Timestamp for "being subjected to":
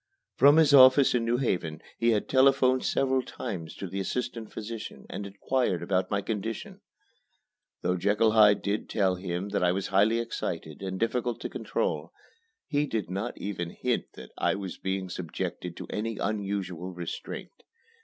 14.79-15.87